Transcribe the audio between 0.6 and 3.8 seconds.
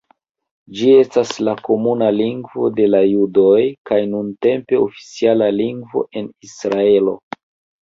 Ĝi estas la komuna lingvo de la judoj,